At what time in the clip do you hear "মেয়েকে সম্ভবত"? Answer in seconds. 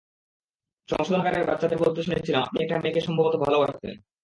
2.77-3.33